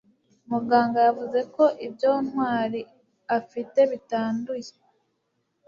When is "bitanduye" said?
3.91-4.71